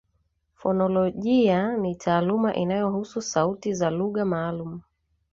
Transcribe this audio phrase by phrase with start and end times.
[0.55, 4.81] Fonolojia ni taaluma inayohusu sauti za lugha maalumu